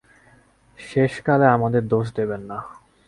[0.79, 2.57] শেষকালে আমাদের দোষ দেবেন না।